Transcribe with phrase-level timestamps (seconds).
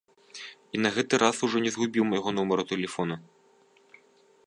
[0.77, 3.15] І на гэты раз ужо не згубіў майго нумару тэлефона.